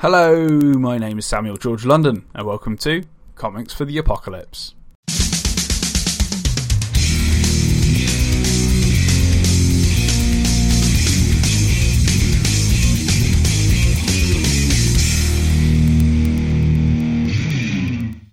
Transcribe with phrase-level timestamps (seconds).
[0.00, 3.02] Hello, my name is Samuel George London, and welcome to
[3.34, 4.76] Comics for the Apocalypse.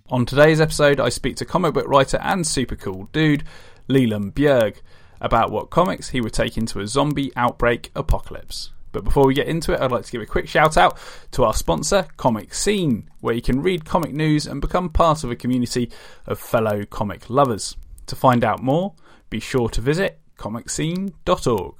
[0.08, 3.42] On today's episode, I speak to comic book writer and super cool dude,
[3.88, 4.76] Leland Bjerg,
[5.20, 8.70] about what comics he would take into a zombie outbreak apocalypse.
[8.96, 10.96] But before we get into it, I'd like to give a quick shout out
[11.32, 15.36] to our sponsor, ComicScene, where you can read comic news and become part of a
[15.36, 15.90] community
[16.24, 17.76] of fellow comic lovers.
[18.06, 18.94] To find out more,
[19.28, 21.74] be sure to visit comicscene.org.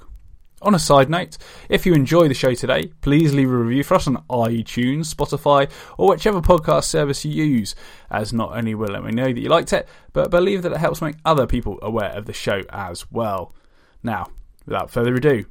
[0.60, 1.38] On a side note,
[1.70, 5.70] if you enjoy the show today, please leave a review for us on iTunes, Spotify,
[5.96, 7.74] or whichever podcast service you use,
[8.10, 10.72] as not only will it let me know that you liked it, but believe that
[10.72, 13.54] it helps make other people aware of the show as well.
[14.02, 14.26] Now,
[14.66, 15.46] without further ado,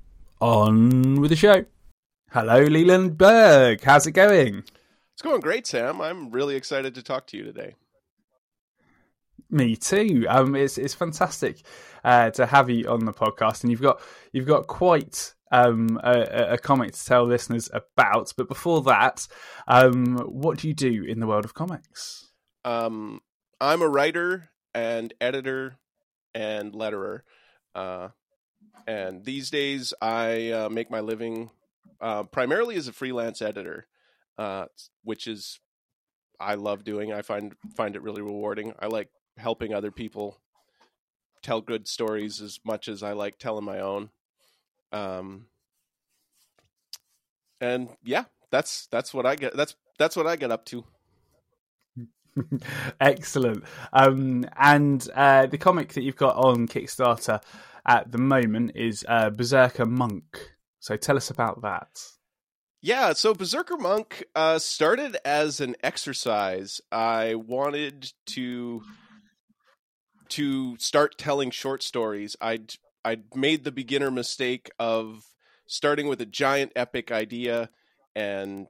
[0.45, 1.66] on with the show.
[2.31, 3.81] Hello, Leland Bjerg.
[3.81, 4.63] How's it going?
[5.13, 5.99] It's going great, Sam.
[5.99, 7.73] I'm really excited to talk to you today.
[9.50, 10.28] Me too.
[10.30, 11.66] Um, it's it's fantastic
[12.03, 14.00] uh, to have you on the podcast, and you've got
[14.33, 18.31] you've got quite um, a, a comic to tell listeners about.
[18.38, 19.27] But before that,
[19.67, 22.30] um, what do you do in the world of comics?
[22.64, 23.22] Um,
[23.59, 25.77] I'm a writer and editor
[26.36, 27.22] and letterer,
[27.73, 28.09] uh,
[28.88, 31.50] and these days I uh, make my living
[32.02, 33.88] uh, primarily as a freelance editor,
[34.38, 34.66] uh,
[35.04, 35.59] which is
[36.40, 37.14] I love doing.
[37.14, 38.73] I find find it really rewarding.
[38.80, 40.40] I like helping other people
[41.42, 44.09] tell good stories as much as I like telling my own.
[44.92, 45.45] Um,
[47.62, 49.56] and yeah, that's that's what I get.
[49.56, 50.84] That's that's what I get up to.
[53.00, 53.64] Excellent.
[53.94, 57.42] Um, and uh, the comic that you've got on Kickstarter
[57.86, 60.52] at the moment is uh, Berserker Monk.
[60.80, 61.88] So tell us about that.
[62.81, 66.81] Yeah, so Berserker Monk uh, started as an exercise.
[66.92, 68.83] I wanted to
[70.30, 72.36] to start telling short stories.
[72.39, 75.23] I'd I'd made the beginner mistake of
[75.67, 77.70] starting with a giant epic idea
[78.15, 78.67] and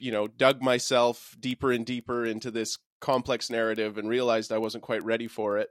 [0.00, 4.82] you know dug myself deeper and deeper into this complex narrative and realized I wasn't
[4.82, 5.70] quite ready for it.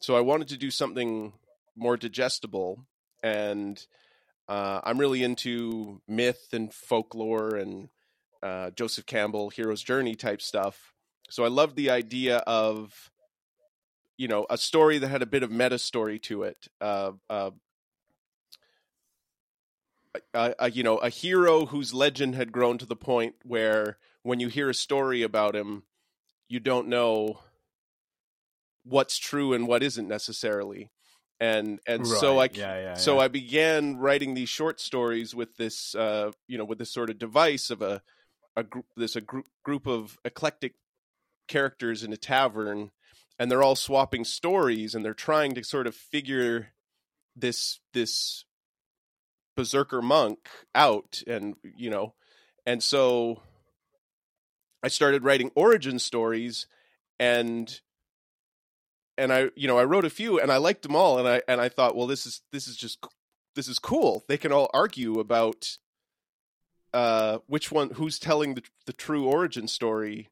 [0.00, 1.32] So I wanted to do something
[1.76, 2.86] more digestible
[3.22, 3.86] and
[4.48, 7.88] uh, I'm really into myth and folklore and
[8.42, 10.92] uh, Joseph Campbell hero's journey type stuff.
[11.30, 13.10] So I loved the idea of
[14.18, 17.50] you know a story that had a bit of meta story to it uh, uh,
[20.72, 24.68] you know a hero whose legend had grown to the point where when you hear
[24.68, 25.84] a story about him
[26.48, 27.40] you don't know
[28.84, 30.90] what's true and what isn't necessarily
[31.42, 33.22] and and Right, so i yeah, yeah, so yeah.
[33.22, 37.18] i began writing these short stories with this uh you know with this sort of
[37.18, 38.00] device of a
[38.56, 40.74] a group this a group group of eclectic
[41.48, 42.92] characters in a tavern
[43.40, 46.68] and they're all swapping stories and they're trying to sort of figure
[47.34, 48.44] this this
[49.56, 52.14] berserker monk out and you know
[52.64, 53.42] and so
[54.80, 56.68] i started writing origin stories
[57.18, 57.80] and
[59.18, 61.42] and i you know i wrote a few and i liked them all and i
[61.46, 62.98] and i thought well this is this is just
[63.54, 64.24] this is cool.
[64.28, 65.78] They can all argue about
[66.92, 70.28] uh which one who's telling the the true origin story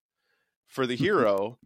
[0.67, 1.59] for the hero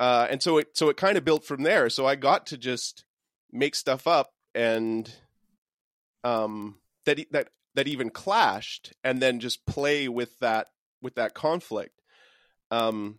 [0.00, 1.88] uh and so it so it kind of built from there.
[1.88, 3.04] So i got to just
[3.52, 5.12] make stuff up and
[6.24, 10.68] um that that that even clashed and then just play with that
[11.00, 12.00] with that conflict.
[12.70, 13.18] Um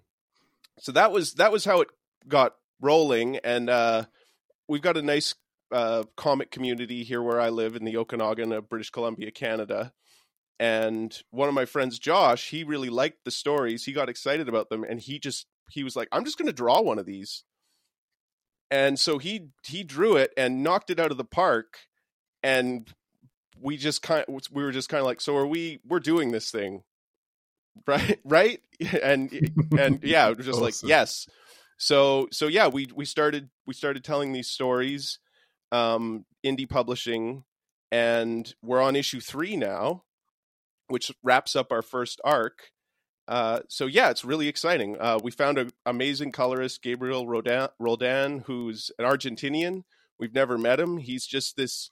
[0.80, 1.88] so that was that was how it
[2.28, 4.04] got rolling and uh
[4.68, 5.34] we've got a nice
[5.72, 9.94] uh comic community here where I live in the Okanagan of British Columbia Canada
[10.60, 13.86] and one of my friends Josh he really liked the stories.
[13.86, 16.54] He got excited about them and he just he was like I'm just going to
[16.54, 17.44] draw one of these.
[18.70, 21.80] And so he he drew it and knocked it out of the park
[22.42, 22.92] and
[23.60, 26.52] we just kind we were just kind of like so are we we're doing this
[26.52, 26.84] thing.
[27.88, 28.60] Right right?
[29.02, 29.32] And
[29.78, 31.28] and yeah it was just like yes
[31.78, 35.20] so so yeah we we started we started telling these stories
[35.72, 37.44] um indie publishing
[37.92, 40.04] and we're on issue 3 now
[40.88, 42.72] which wraps up our first arc.
[43.28, 44.98] Uh so yeah it's really exciting.
[45.00, 49.84] Uh we found an amazing colorist Gabriel Rodan Roldan who's an Argentinian.
[50.20, 50.98] We've never met him.
[50.98, 51.90] He's just this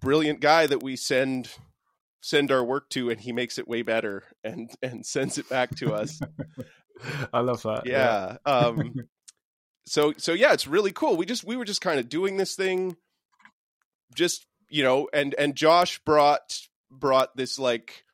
[0.00, 1.50] brilliant guy that we send
[2.22, 5.70] send our work to and he makes it way better and and sends it back
[5.76, 6.20] to us
[7.32, 7.86] I love that.
[7.86, 8.94] yeah um
[9.86, 12.54] so so yeah it's really cool we just we were just kind of doing this
[12.54, 12.96] thing
[14.14, 16.58] just you know and and josh brought
[16.90, 18.04] brought this like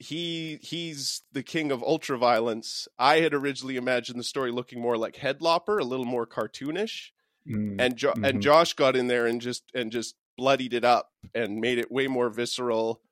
[0.00, 2.86] he he's the king of ultra violence.
[3.00, 7.10] I had originally imagined the story looking more like Headlopper, a little more cartoonish,
[7.48, 7.80] Mm.
[7.80, 8.28] and jo- Mhm.
[8.28, 11.90] and Josh got in there and just and just bloodied it up and made it
[11.90, 13.02] way more visceral,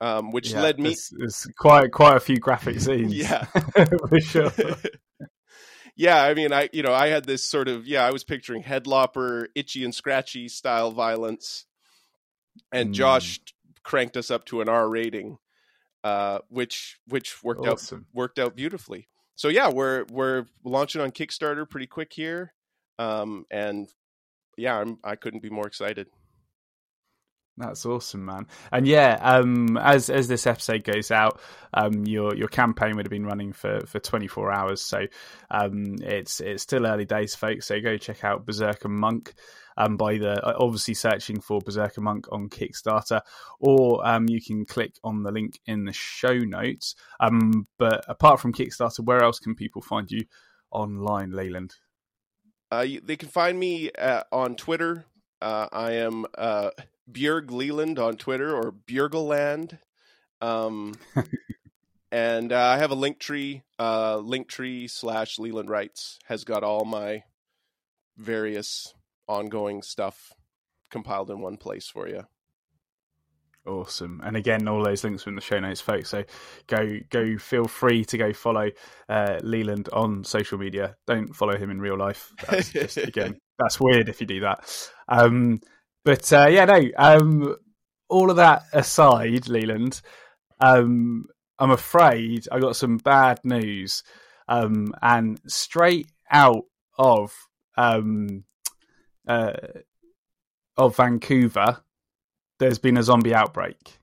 [0.00, 0.90] um, which Yeah, led me.
[0.90, 3.14] There's, there's quite quite a few graphic scenes.
[3.14, 3.44] Yeah.
[4.08, 4.52] for sure.
[5.96, 8.62] yeah, I mean, I you know I had this sort of yeah, I was picturing
[8.62, 11.66] Headlopper, itchy and scratchy style violence,
[12.72, 12.94] and Mm.
[12.94, 13.40] Josh
[13.82, 15.38] cranked us up to an R rating,
[16.02, 19.08] uh, which which worked out worked out beautifully.
[19.36, 22.52] So yeah, we're we're launching on Kickstarter pretty quick here,
[22.98, 23.88] um, and
[24.56, 26.08] yeah, I'm I couldn't be more excited.
[27.56, 28.48] That's awesome, man.
[28.72, 31.40] And yeah, um, as as this episode goes out,
[31.72, 35.06] um, your your campaign would have been running for, for 24 hours, so
[35.50, 37.66] um, it's it's still early days, folks.
[37.66, 39.34] So go check out Berserker Monk.
[39.76, 43.20] Um, by the obviously searching for Berserker Monk on Kickstarter,
[43.58, 46.94] or um, you can click on the link in the show notes.
[47.18, 50.26] Um, but apart from Kickstarter, where else can people find you
[50.70, 51.74] online, Leland?
[52.70, 55.06] Uh, they can find me uh, on Twitter.
[55.44, 56.70] Uh, I am uh,
[57.12, 59.78] Bjerg Leland on Twitter or BjergLeland.
[60.40, 60.94] Um,
[62.10, 63.62] and uh, I have a link tree.
[63.78, 67.24] Uh, link tree slash Leland Writes has got all my
[68.16, 68.94] various
[69.28, 70.32] ongoing stuff
[70.90, 72.24] compiled in one place for you.
[73.66, 74.22] Awesome.
[74.24, 76.08] And again, all those links are in the show notes, folks.
[76.08, 76.24] So
[76.68, 78.70] go go feel free to go follow
[79.10, 80.96] uh, Leland on social media.
[81.06, 82.32] Don't follow him in real life.
[82.48, 84.90] That's just again, that's weird if you do that.
[85.08, 85.60] Um,
[86.04, 86.80] but uh, yeah, no.
[86.96, 87.56] Um,
[88.08, 90.00] all of that aside, Leland,
[90.60, 91.26] um,
[91.58, 94.02] I'm afraid I got some bad news.
[94.48, 96.64] Um, and straight out
[96.98, 97.32] of
[97.76, 98.44] um,
[99.26, 99.54] uh,
[100.76, 101.78] of Vancouver,
[102.58, 103.98] there's been a zombie outbreak.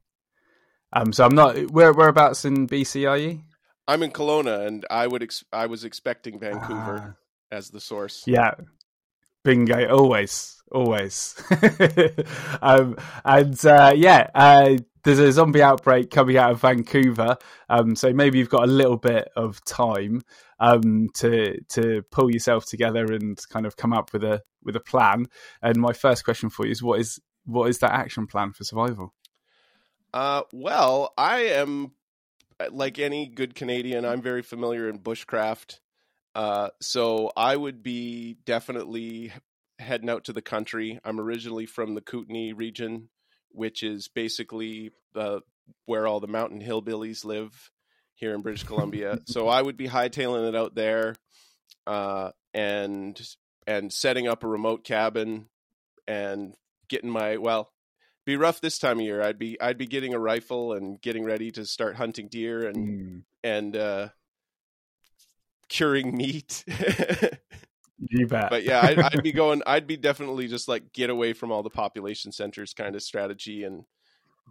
[0.94, 1.58] Um, so I'm not.
[1.72, 3.42] Where whereabouts in BC are you?
[3.88, 8.24] I'm in Kelowna, and I would ex- I was expecting Vancouver Ah, as the source.
[8.26, 8.56] yeah,
[9.44, 9.88] bingo.
[9.88, 11.42] Always, always.
[12.62, 17.38] um, and uh, yeah, uh, there's a zombie outbreak coming out of Vancouver.
[17.70, 20.22] Um, so maybe you've got a little bit of time
[20.60, 24.82] um, to to pull yourself together and kind of come up with a with a
[24.82, 25.26] plan.
[25.62, 28.64] And my first question for you is, what is what is that action plan for
[28.64, 29.14] survival?
[30.14, 31.94] Uh, well, I am
[32.70, 34.06] like any good Canadian.
[34.06, 35.80] I'm very familiar in bushcraft,
[36.36, 39.32] uh, so I would be definitely
[39.80, 41.00] heading out to the country.
[41.04, 43.10] I'm originally from the Kootenay region,
[43.50, 45.40] which is basically uh,
[45.86, 47.72] where all the mountain hillbillies live
[48.14, 49.20] here in British Columbia.
[49.26, 51.16] so I would be hightailing it out there,
[51.88, 53.20] uh, and
[53.68, 55.48] and setting up a remote cabin
[56.08, 56.54] and
[56.88, 57.72] getting my well
[58.26, 59.22] be rough this time of year.
[59.22, 62.78] I'd be I'd be getting a rifle and getting ready to start hunting deer and
[62.78, 64.10] Mm, and uh,
[65.72, 66.64] curing meat.
[67.98, 68.50] you bet.
[68.50, 69.64] but yeah, I'd, I'd be going.
[69.66, 73.64] I'd be definitely just like get away from all the population centers kind of strategy
[73.64, 73.86] and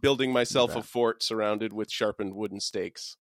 [0.01, 3.17] building myself a fort surrounded with sharpened wooden stakes.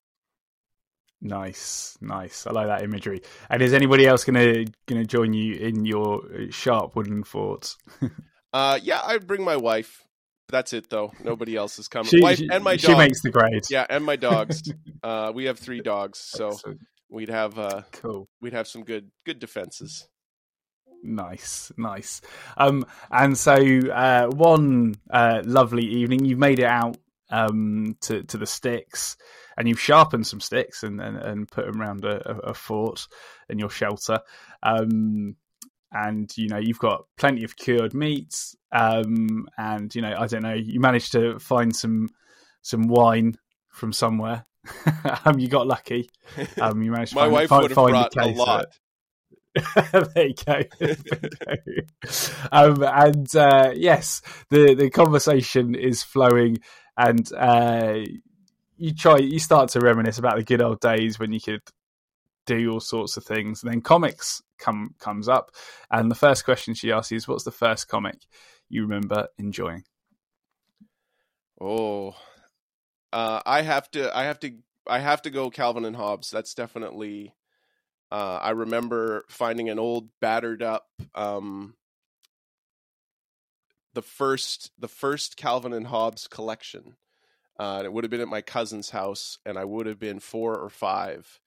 [1.21, 2.47] Nice, nice.
[2.47, 3.21] I like that imagery.
[3.49, 7.75] And is anybody else gonna gonna join you in your uh, sharp wooden fort?
[8.51, 10.03] Uh, yeah, I'd bring my wife.
[10.47, 11.13] That's it though.
[11.23, 12.09] Nobody else is coming.
[12.09, 13.61] She, wife she- and my she makes the grade.
[13.69, 14.63] Yeah, and my dogs.
[15.03, 16.79] uh, we have three dogs, so Excellent.
[17.09, 18.27] We'd have uh, cool.
[18.41, 20.07] we'd have some good good defenses.
[21.01, 22.21] Nice, nice.
[22.57, 26.97] Um, and so uh, one uh, lovely evening, you've made it out
[27.29, 29.15] um, to to the sticks,
[29.57, 33.07] and you've sharpened some sticks and and, and put them around a, a, a fort
[33.49, 34.19] in your shelter.
[34.63, 35.35] Um,
[35.91, 40.43] and you know you've got plenty of cured meats, um, and you know I don't
[40.43, 42.09] know you managed to find some
[42.61, 43.35] some wine
[43.69, 44.45] from somewhere.
[45.25, 46.09] um, you got lucky.
[46.61, 48.37] Um, you managed to My find, wife find, would have find brought a case of
[48.37, 48.65] lot.
[50.13, 50.61] there you go.
[50.79, 52.09] There you go.
[52.51, 56.59] um, and uh, yes, the the conversation is flowing,
[56.95, 57.95] and uh,
[58.77, 61.61] you try, you start to reminisce about the good old days when you could
[62.45, 65.51] do all sorts of things, and then comics come comes up,
[65.91, 68.19] and the first question she asks you is, "What's the first comic
[68.69, 69.83] you remember enjoying?"
[71.59, 72.15] Oh,
[73.11, 74.15] uh, I have to.
[74.15, 74.53] I have to.
[74.87, 76.31] I have to go Calvin and Hobbes.
[76.31, 77.33] That's definitely.
[78.11, 80.87] Uh, I remember finding an old, battered up.
[81.13, 81.75] Um,
[83.93, 86.95] the first, the first Calvin and Hobbes collection.
[87.59, 90.57] Uh, it would have been at my cousin's house, and I would have been four
[90.57, 91.39] or five.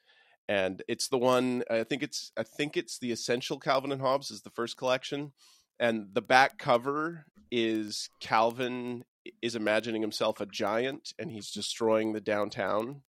[0.49, 1.63] And it's the one.
[1.71, 2.33] I think it's.
[2.37, 5.33] I think it's the essential Calvin and Hobbes is the first collection,
[5.79, 9.05] and the back cover is Calvin
[9.41, 13.03] is imagining himself a giant and he's destroying the downtown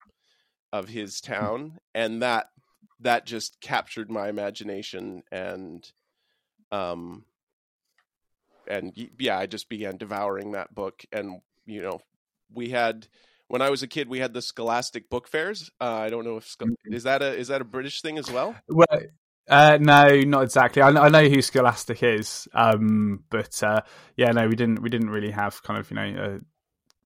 [0.72, 2.48] of his town and that
[3.00, 5.92] that just captured my imagination and
[6.70, 7.24] um
[8.68, 12.00] and yeah i just began devouring that book and you know
[12.54, 13.06] we had
[13.48, 16.36] when i was a kid we had the scholastic book fairs uh, i don't know
[16.36, 16.94] if Mm-hmm.
[16.94, 18.86] is that a is that a british thing as well Well,
[19.48, 20.82] uh, no, not exactly.
[20.82, 23.82] I, I know who Scholastic is, um, but uh,
[24.16, 24.82] yeah, no, we didn't.
[24.82, 26.40] We didn't really have kind of you know a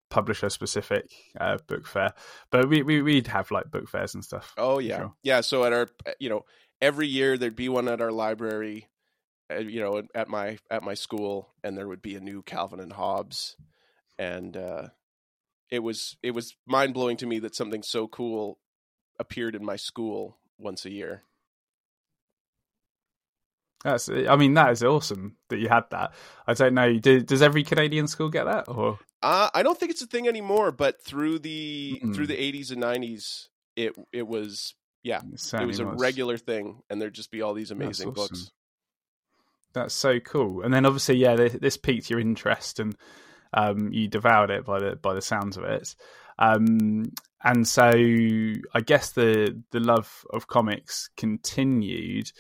[0.09, 2.13] publisher specific uh, book fair,
[2.51, 4.55] but we, we we'd have like book fairs and stuff.
[4.57, 5.15] Oh yeah, Sure.
[5.23, 5.41] yeah.
[5.41, 5.89] So at our,
[6.19, 6.45] you know,
[6.81, 8.89] every year there'd be one at our library,
[9.51, 12.81] uh, you know, at my at my school, and there would be a new Calvin
[12.81, 13.57] and Hobbes,
[14.19, 14.89] and uh,
[15.71, 18.59] it was it was mind blowing to me that something so cool
[19.19, 21.23] appeared in my school once a year.
[23.87, 24.09] That's.
[24.09, 26.13] I mean, that is awesome that you had that.
[26.47, 26.99] I don't know.
[26.99, 28.69] Do, does every Canadian school get that?
[28.69, 32.15] Or Uh, I don't think it's a thing anymore, but through the Mm.
[32.15, 34.75] through the eighties and nineties, it it was
[35.05, 38.15] yeah, it, it was a regular thing, and there'd just be all these amazing awesome.
[38.15, 38.51] books.
[39.73, 40.63] That's so cool.
[40.63, 42.97] And then obviously, yeah, this, this piqued your interest, and
[43.55, 45.95] um, you devoured it by the by the sounds of it.
[46.39, 47.13] Um,
[47.45, 52.33] and so, I guess the the love of comics continued,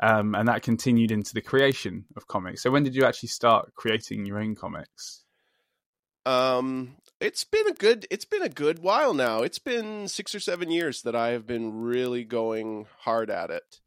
[0.00, 2.62] um, and that continued into the creation of comics.
[2.62, 5.24] So, when did you actually start creating your own comics?
[6.24, 9.42] Um, it's been a good it's been a good while now.
[9.42, 13.80] It's been six or seven years that I have been really going hard at it.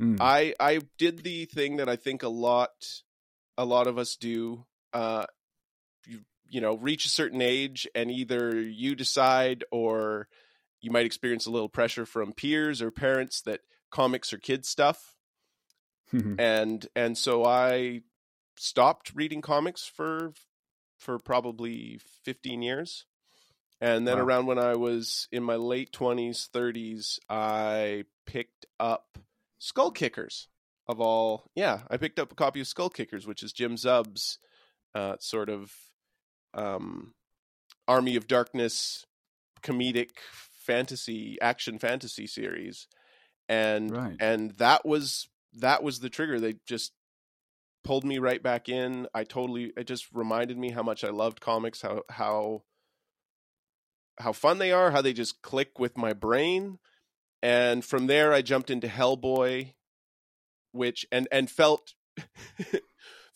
[0.00, 0.16] Mm.
[0.20, 2.70] I I did the thing that I think a lot
[3.56, 4.64] a lot of us do.
[4.92, 5.26] Uh,
[6.06, 10.28] you you know, reach a certain age, and either you decide or
[10.80, 13.60] you might experience a little pressure from peers or parents that
[13.92, 15.14] comics or kid stuff
[16.38, 18.00] and and so I
[18.56, 20.32] stopped reading comics for
[20.98, 23.06] for probably 15 years.
[23.80, 24.24] And then Wow.
[24.24, 29.18] around when I was in my late 20s, 30s, I picked up
[29.60, 30.46] Skullkickers
[30.86, 31.50] of all.
[31.56, 34.38] Yeah, I picked up a copy of Skullkickers, which is Jim Zub's
[34.94, 35.72] uh, sort of
[36.54, 37.14] um,
[37.88, 39.06] Army of Darkness
[39.62, 42.86] comedic fantasy action fantasy series.
[43.52, 44.16] And Right.
[44.18, 45.28] and that was
[45.58, 46.40] that was the trigger.
[46.40, 46.92] They just
[47.84, 49.06] pulled me right back in.
[49.12, 52.62] I totally it just reminded me how much I loved comics, how how
[54.18, 56.78] how fun they are, how they just click with my brain.
[57.42, 59.74] And from there I jumped into Hellboy,
[60.72, 61.92] which and and felt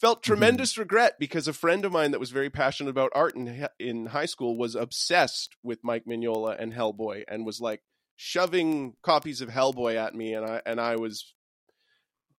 [0.00, 0.32] felt mm-hmm.
[0.32, 4.06] tremendous regret because a friend of mine that was very passionate about art in in
[4.06, 7.82] high school was obsessed with Mike Mignola and Hellboy and was like
[8.16, 11.34] shoving copies of Hellboy at me and I and I was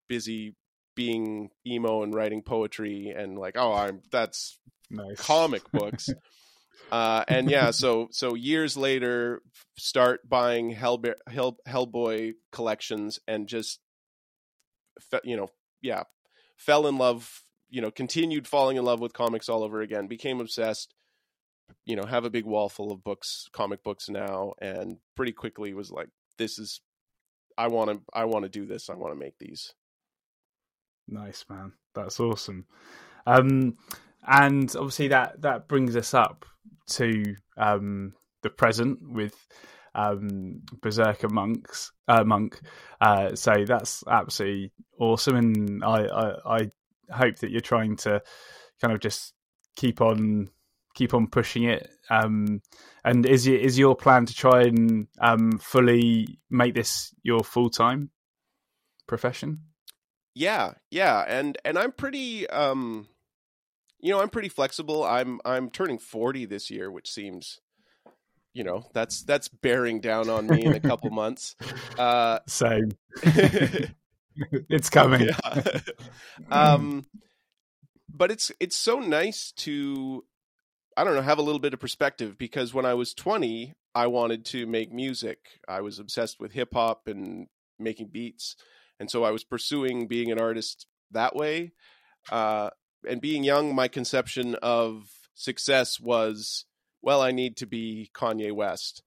[0.09, 0.55] busy
[0.95, 4.57] being emo and writing poetry and like oh I'm that's
[4.89, 5.19] nice.
[5.19, 6.09] comic books.
[6.91, 9.41] uh, and yeah, so so years later,
[9.77, 13.79] start buying Hellb- Hell Hellboy collections and just,
[15.11, 15.49] fe- you know,
[15.81, 16.03] yeah,
[16.57, 17.41] fell in love.
[17.69, 20.07] You know, continued falling in love with comics all over again.
[20.07, 20.93] Became obsessed.
[21.85, 25.73] You know, have a big wall full of books, comic books now, and pretty quickly
[25.73, 26.81] was like, this is,
[27.57, 28.89] I want to, I want to do this.
[28.89, 29.73] I want to make these.
[31.07, 32.65] Nice man, that's awesome.
[33.25, 33.77] Um,
[34.25, 36.45] and obviously that that brings us up
[36.91, 39.35] to um, the present with
[39.95, 42.59] um, Berserker monks uh, monk.
[43.01, 46.71] Uh, so that's absolutely awesome, and I, I I
[47.11, 48.21] hope that you're trying to
[48.81, 49.33] kind of just
[49.75, 50.49] keep on
[50.97, 51.89] keep on pushing it.
[52.09, 52.61] Um,
[53.05, 57.69] and is your, is your plan to try and um, fully make this your full
[57.69, 58.09] time
[59.07, 59.59] profession?
[60.33, 63.07] Yeah, yeah, and and I'm pretty um
[63.99, 65.03] you know, I'm pretty flexible.
[65.03, 67.59] I'm I'm turning 40 this year, which seems
[68.53, 71.55] you know, that's that's bearing down on me in a couple months.
[71.97, 72.81] Uh So
[74.69, 75.27] it's coming.
[75.27, 75.71] yeah.
[76.51, 77.05] um
[78.09, 80.23] but it's it's so nice to
[80.97, 84.07] I don't know, have a little bit of perspective because when I was 20, I
[84.07, 85.59] wanted to make music.
[85.67, 88.55] I was obsessed with hip hop and making beats.
[88.99, 91.73] And so I was pursuing being an artist that way.
[92.31, 92.71] Uh,
[93.07, 96.65] and being young, my conception of success was,
[97.03, 99.03] well, I need to be Kanye West.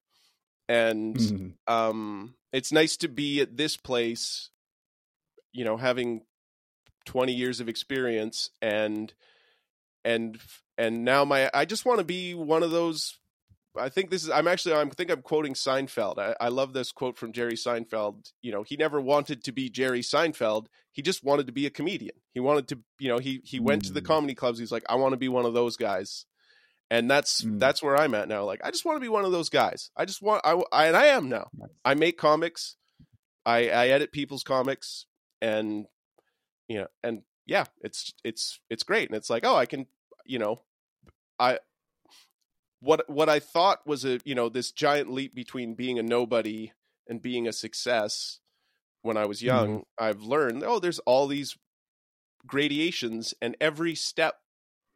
[0.69, 1.55] And Mhm.
[1.67, 4.51] um, it's nice to be at this place,
[5.53, 6.25] you know, having
[7.05, 9.13] 20 years of experience and
[10.05, 10.41] and
[10.81, 13.19] and now my I just want to be one of those
[13.79, 16.19] I think this is I'm actually I think I'm quoting Seinfeld.
[16.19, 18.33] I, I love this quote from Jerry Seinfeld.
[18.43, 20.67] You know, he never wanted to be Jerry Seinfeld.
[20.93, 22.17] He just wanted to be a comedian.
[22.35, 24.07] He wanted to, you know, he he went to the Mm.
[24.07, 24.59] comedy clubs.
[24.59, 26.27] He's like, I want to be one of those guys.
[26.93, 27.61] and that's Mm.
[27.61, 28.43] that's where I'm at now.
[28.45, 29.91] Like I just want to be one of those guys.
[29.97, 31.47] I just want I, I and I am now.
[31.57, 31.71] Nice.
[31.85, 32.77] I make comics.
[33.47, 35.07] I I edit people's comics
[35.41, 35.87] and
[36.67, 39.87] you know and yeah, it's it's it's great and it's like, oh, I can,
[40.27, 40.63] you know,
[41.41, 41.59] I
[42.81, 46.73] what what I thought was a, you know, this giant leap between being a nobody
[47.09, 48.39] and being a success
[49.03, 51.57] when I was young, I've learned, oh, there's all these
[52.47, 54.41] gradations and every step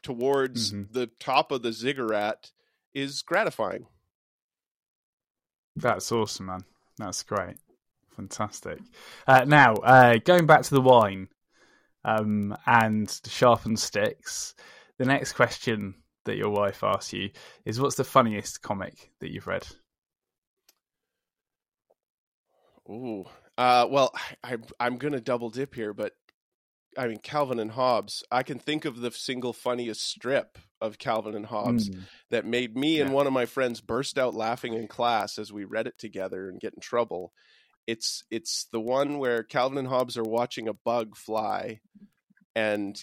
[0.03, 0.93] towards Mhm.
[0.93, 2.53] the top of the ziggurat
[2.93, 3.87] is gratifying.
[5.77, 6.65] That's awesome, man.
[6.99, 7.57] That's great.
[8.15, 8.79] Fantastic.
[9.27, 11.29] Uh, now, uh, going back to the wine
[12.05, 14.55] um, and the sharpened sticks,
[14.99, 17.31] the next question that your wife asks you
[17.65, 19.67] is what's the funniest comic that you've read?
[22.89, 23.25] Ooh.
[23.57, 24.13] Uh, well,
[24.43, 26.13] I, I'm going to double dip here, but
[26.99, 31.35] I mean, Calvin and Hobbes, I can think of the single funniest strip of Calvin
[31.35, 32.03] and Hobbes Mm.
[32.31, 35.65] that made me and one of my friends burst out laughing in class as we
[35.65, 37.33] read it together and get in trouble.
[37.87, 41.81] It's it's the one where Calvin and Hobbes are watching a bug fly,
[42.55, 42.97] and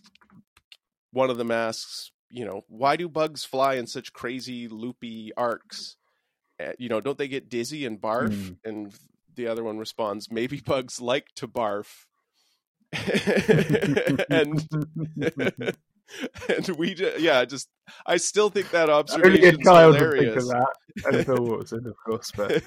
[1.12, 5.98] one of them asks, you know, why do bugs fly in such crazy loopy arcs?
[6.60, 8.34] Uh, you know, don't they get dizzy and barf?
[8.34, 8.58] Mm.
[8.64, 8.94] And
[9.36, 12.06] the other one responds, maybe bugs like to barf.
[14.30, 14.68] and
[16.50, 17.70] and we ju- yeah just
[18.06, 20.74] i still think that observation child would think of hilarious that.
[21.06, 22.64] And Bill Watterson, of course, but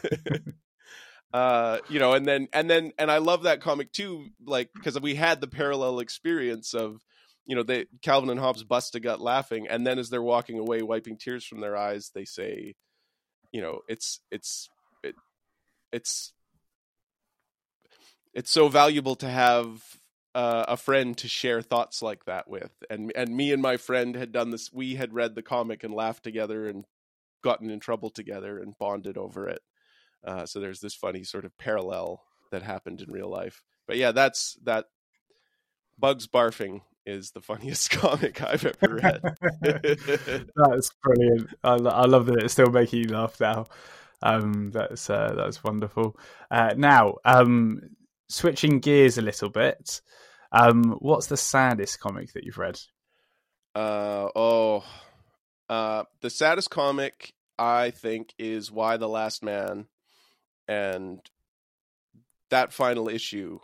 [1.33, 4.99] uh you know and then and then and i love that comic too like because
[5.01, 7.03] we had the parallel experience of
[7.47, 10.59] you know they calvin and hobbes bust a gut laughing and then as they're walking
[10.59, 12.75] away wiping tears from their eyes they say
[13.53, 14.69] you know it's it's
[15.03, 15.15] it,
[15.93, 16.33] it's
[18.35, 19.83] it's so valuable to have
[20.35, 22.73] uh, a friend to share thoughts like that with.
[22.91, 25.95] And and me and my friend had done this we had read the comic and
[25.95, 26.85] laughed together and
[27.43, 29.61] gotten in trouble together and bonded over it.
[30.27, 33.63] Uh, so there's this funny sort of parallel that happened in real life.
[33.87, 34.87] But yeah that's that
[35.99, 39.21] bugs barfing is the funniest comic i've ever read
[40.57, 41.51] that's brilliant.
[41.63, 43.67] I, I love that it's still making you laugh now.
[44.23, 46.19] Um, that's uh, that's wonderful.
[46.51, 47.81] Uh, now, um,
[48.29, 50.01] switching gears a little bit.
[50.53, 52.81] Um, what's the saddest comic that you've read?
[53.75, 54.85] Uh oh.
[55.69, 59.87] Uh the saddest comic I think is Y: The Last Man
[60.69, 61.21] and
[62.51, 63.59] that final issue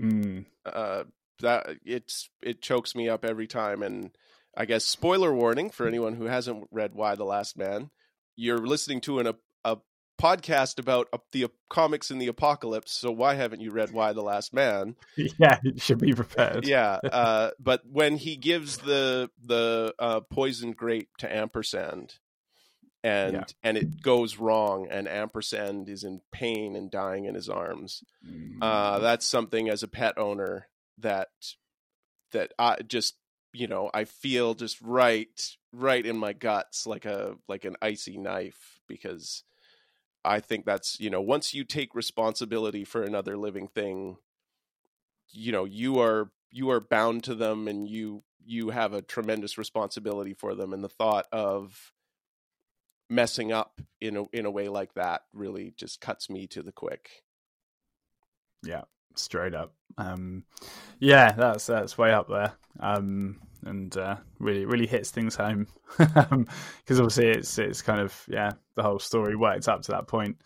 [0.00, 1.04] Mm, uh
[1.40, 4.10] that it's it chokes me up every time and
[4.56, 7.90] I guess spoiler warning for anyone who hasn't read Y: The Last Man.
[8.36, 9.78] You're listening to an a, a
[10.20, 14.54] podcast about the comics in the apocalypse, so why haven't you read Y: The Last
[14.54, 14.94] Man?
[15.16, 16.66] yeah, you should be prepared.
[16.66, 22.14] yeah uh but when he gives the the uh poisoned grape to ampersand
[23.02, 23.44] and Yeah.
[23.64, 28.58] and it goes wrong and ampersand is in pain and dying in his arms Mm.
[28.62, 30.68] uh that's something as a pet owner
[30.98, 31.28] that
[32.32, 33.16] that i just
[33.52, 38.16] you know i feel just right right in my guts like a like an icy
[38.16, 39.44] knife because
[40.24, 44.16] i think that's you know once you take responsibility for another living thing
[45.30, 49.56] you know you are you are bound to them and you you have a tremendous
[49.56, 51.92] responsibility for them and the thought of
[53.10, 56.72] messing up in a in a way like that really just cuts me to the
[56.72, 57.24] quick.
[58.62, 58.82] Yeah,
[59.18, 59.74] straight up.
[59.98, 60.44] Um,
[60.98, 65.66] yeah, that's that's way up there, um, and uh, really really hits things home
[65.98, 70.36] because obviously it's it's kind of yeah the whole story worked up to that point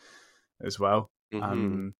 [0.64, 1.10] as well.
[1.32, 1.42] Mhm.
[1.42, 1.94] Um,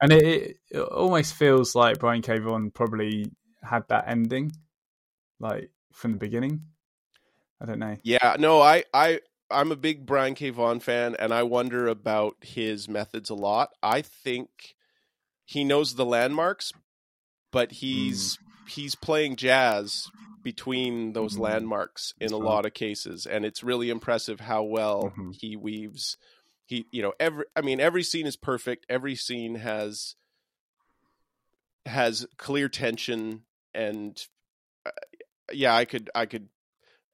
[0.00, 2.38] and it, it, it almost feels like Brian K.
[2.38, 3.30] Vaughan probably
[3.62, 4.52] had that ending,
[5.38, 6.62] like from the beginning.
[7.60, 7.96] I don't know.
[8.02, 10.48] Yeah, no, I, I, I'm a big Brian K.
[10.50, 13.70] Vaughan fan, and I wonder about his methods a lot.
[13.82, 14.48] I think
[15.50, 16.72] he knows the landmarks,
[17.50, 20.06] but he's he's playing jazz
[20.44, 21.40] between those Mhm.
[21.40, 25.34] landmarks in a lot of cases, and it's really impressive how well Mhm.
[25.34, 26.16] he weaves.
[26.66, 27.46] He, you know, every.
[27.56, 28.86] I mean, every scene is perfect.
[28.88, 30.14] Every scene has
[31.84, 33.42] has clear tension,
[33.74, 34.24] and
[34.86, 34.90] uh,
[35.52, 36.48] yeah, I could, I could.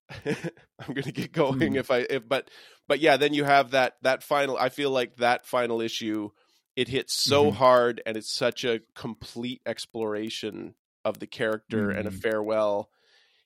[0.27, 1.77] I'm gonna get going Mm.
[1.77, 2.51] if I if but
[2.87, 4.57] but yeah, then you have that that final.
[4.59, 6.31] I feel like that final issue,
[6.77, 7.55] it hits so Mhm.
[7.55, 12.21] hard, and it's such a complete exploration of the character and a Mm.
[12.21, 12.91] farewell.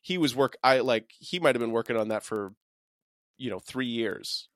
[0.03, 0.57] He was work.
[0.63, 2.55] I like he might have been working on that for,
[3.39, 4.49] you know, three years.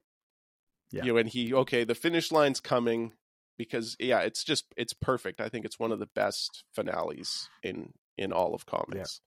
[0.91, 1.05] Yeah.
[1.05, 3.15] You know, and he okay, the finish line's coming
[3.57, 5.41] because yeah, it's just it's perfect.
[5.41, 9.21] I think it's one of the best finales in in all of comics.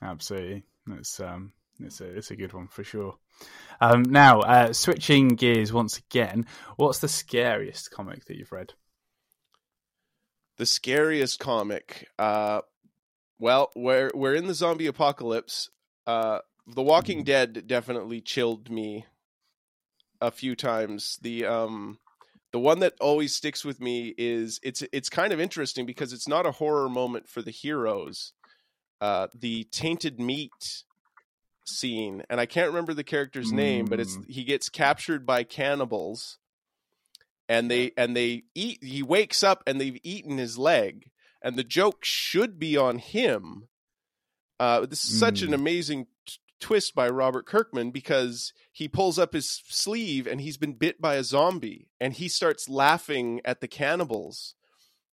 [0.00, 3.16] Absolutely, it's um it's a it's a good one for sure.
[3.80, 8.74] Um, now, uh, switching gears once again, what's the scariest comic that you've read?
[10.58, 12.08] The scariest comic.
[12.18, 12.60] Uh,
[13.38, 15.70] well, we're we're in the zombie apocalypse.
[16.06, 19.06] Uh, the Walking Dead definitely chilled me
[20.20, 21.18] a few times.
[21.22, 21.98] The um,
[22.52, 26.28] the one that always sticks with me is it's it's kind of interesting because it's
[26.28, 28.32] not a horror moment for the heroes.
[29.00, 30.84] Uh, the tainted meat
[31.64, 33.56] scene, and I can't remember the character's mm.
[33.56, 36.38] name, but it's he gets captured by cannibals,
[37.48, 38.82] and they and they eat.
[38.82, 41.10] He wakes up and they've eaten his leg,
[41.42, 43.68] and the joke should be on him.
[44.60, 45.20] Uh, this is mm.
[45.20, 45.54] such an mm.
[45.54, 50.74] amazing t- twist by Robert Kirkman because he pulls up his sleeve and he's been
[50.74, 54.54] bit by a zombie, and he starts laughing at the cannibals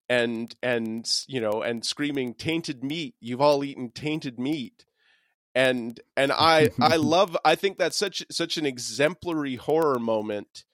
[0.09, 4.85] and and you know and screaming tainted meat you've all eaten tainted meat
[5.57, 10.65] and and i i love i think that's such such an exemplary horror moment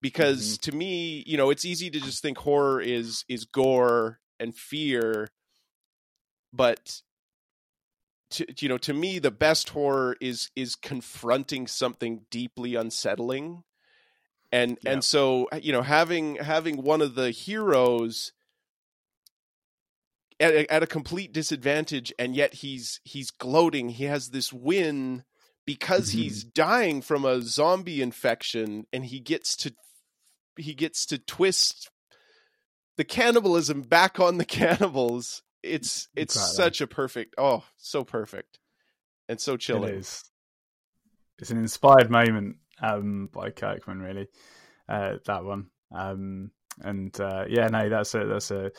[0.00, 0.70] because mm-hmm.
[0.70, 5.28] to me you know it's easy to just think horror is is gore and fear
[6.52, 7.02] but
[8.30, 13.62] to, you know to me the best horror is is confronting something deeply unsettling
[14.50, 14.92] and yeah.
[14.92, 18.32] and so you know having having one of the heroes
[20.40, 23.90] at a, at a complete disadvantage and yet he's he's gloating.
[23.90, 25.24] He has this win
[25.66, 26.20] because mm-hmm.
[26.20, 29.74] he's dying from a zombie infection and he gets to
[30.56, 31.90] he gets to twist
[32.96, 35.42] the cannibalism back on the cannibals.
[35.62, 38.58] It's it's such a perfect oh so perfect
[39.28, 39.94] and so chilling.
[39.94, 40.24] it is.
[41.38, 44.28] It's an inspired moment um by kirkman really
[44.88, 45.66] uh that one.
[45.92, 48.70] Um and uh yeah no that's a that's a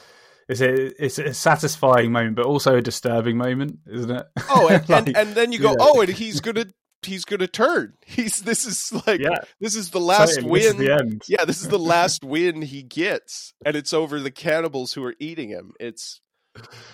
[0.50, 4.26] it's a it's a satisfying moment, but also a disturbing moment, isn't it?
[4.50, 5.76] Oh, and, like, and, and, then you go, yeah.
[5.80, 6.66] oh, and he's gonna
[7.04, 7.94] he's gonna turn.
[8.06, 9.38] He's this is like yeah.
[9.60, 10.78] this is the last win.
[10.78, 11.22] the end.
[11.28, 15.16] Yeah, this is the last win he gets, and it's over the cannibals who are
[15.20, 15.74] eating him.
[15.80, 16.20] It's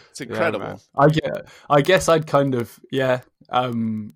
[0.10, 0.65] it's incredible.
[0.65, 1.48] Yeah, I get.
[1.70, 3.22] I guess I'd kind of yeah.
[3.50, 4.15] um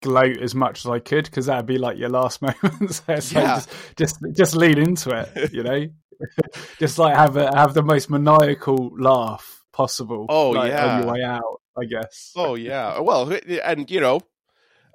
[0.00, 2.94] gloat as much as I could because that'd be like your last moment.
[2.94, 3.18] so yeah.
[3.56, 5.88] just, just just lean into it, you know.
[6.78, 10.26] just like have a have the most maniacal laugh possible.
[10.28, 12.32] Oh like, yeah, on your way out, I guess.
[12.36, 13.00] Oh yeah.
[13.00, 13.32] Well,
[13.64, 14.20] and you know,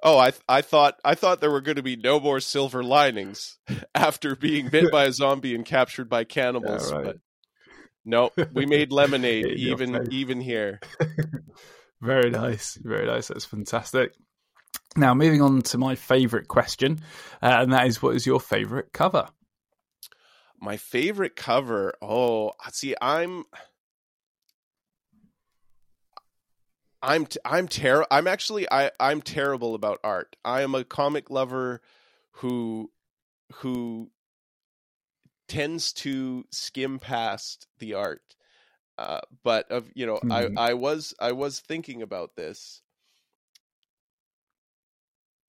[0.02, 3.58] oh I I thought I thought there were going to be no more silver linings
[3.94, 7.04] after being bit by a zombie and captured by cannibals, yeah, right.
[7.06, 7.16] but
[8.04, 10.80] no, we made lemonade even even here.
[12.00, 13.28] very nice, very nice.
[13.28, 14.12] That's fantastic.
[14.96, 17.00] Now, moving on to my favourite question,
[17.42, 19.28] uh, and that is, what is your favourite cover?
[20.60, 21.94] My favorite cover.
[22.00, 23.44] Oh, see, I'm
[27.02, 30.36] I'm t- I'm ter- I'm actually I I'm terrible about art.
[30.44, 31.82] I am a comic lover
[32.32, 32.90] who
[33.56, 34.10] who
[35.48, 38.22] tends to skim past the art.
[38.96, 40.56] Uh, but of you know, mm-hmm.
[40.58, 42.80] I I was I was thinking about this,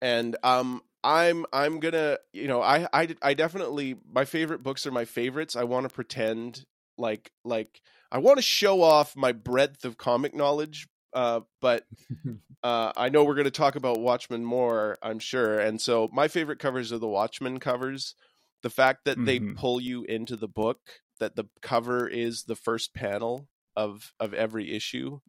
[0.02, 4.92] and um I'm I'm gonna you know I I I definitely my favorite books are
[4.92, 5.56] my favorites.
[5.56, 6.66] I want to pretend
[6.98, 7.80] like like
[8.12, 10.88] I want to show off my breadth of comic knowledge.
[11.14, 11.86] Uh, but
[12.64, 15.60] uh, I know we're going to talk about Watchmen more, I'm sure.
[15.60, 18.16] And so my favorite covers are the Watchmen covers.
[18.64, 19.26] The fact that mm-hmm.
[19.26, 20.80] they pull you into the book,
[21.20, 25.20] that the cover is the first panel of of every issue.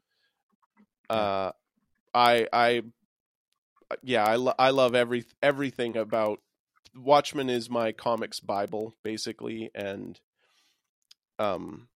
[1.11, 1.53] Uh,
[2.15, 2.83] I I
[4.03, 6.41] yeah, I lo- I love every everything about
[6.95, 10.19] Watchmen is my comics bible basically, and
[11.39, 11.89] um,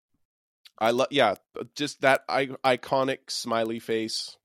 [0.79, 4.37] I love yeah, uh, just that I- iconic smiley face.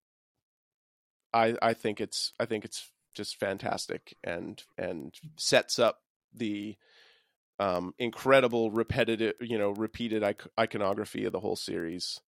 [1.33, 6.01] I I think it's I think it's just fantastic and and sets up
[6.35, 6.77] the
[7.59, 10.23] um incredible repetitive you know repeated
[10.59, 12.21] iconography of the whole series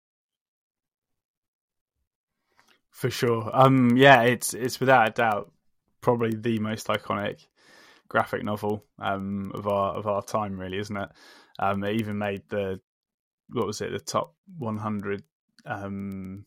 [2.91, 3.51] for sure.
[3.53, 5.53] Um, yeah, it's it's without a doubt
[6.01, 7.47] probably the most iconic
[8.09, 11.09] graphic novel um, of our of our time, really, isn't it?
[11.59, 12.81] Um, it even made the
[13.51, 15.23] what was it, the top 100
[15.67, 16.45] um,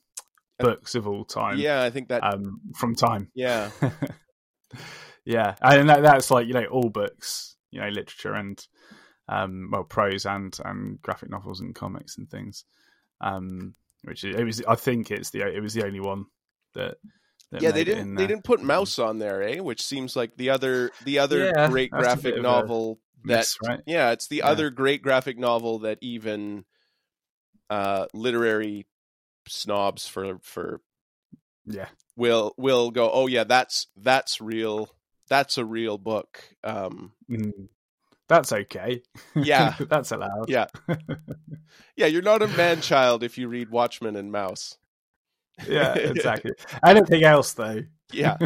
[0.59, 1.57] books of all time.
[1.57, 3.29] Yeah, I think that um, from time.
[3.33, 3.69] Yeah,
[5.25, 8.65] yeah, and that, that's like you know all books, you know, literature and
[9.27, 12.65] um, well, prose and and graphic novels and comics and things.
[13.19, 16.25] Um, which it was, I think it's the it was the only one
[16.73, 16.97] that.
[17.51, 18.15] that yeah, they didn't.
[18.15, 19.59] They didn't put Maus on there, eh?
[19.59, 23.37] Which seems like the other the other yeah, great graphic novel that.
[23.37, 23.81] Miss, right?
[23.85, 24.47] Yeah, it's the yeah.
[24.47, 26.65] other great graphic novel that even
[27.69, 28.87] uh, literary
[29.47, 30.81] snobs for for
[31.65, 31.87] Yeah.
[32.15, 34.89] will will go, oh yeah, that's that's real.
[35.29, 36.43] That's a real book.
[36.63, 37.69] Um, Mm.
[38.31, 39.01] That's okay.
[39.35, 39.75] Yeah.
[39.89, 40.49] That's allowed.
[40.49, 40.67] yeah,
[41.97, 42.05] yeah.
[42.05, 44.77] You're not a man child if you read Watchmen and Maus.
[45.67, 46.53] yeah, exactly.
[46.85, 47.81] Anything else though?
[48.13, 48.37] Yeah.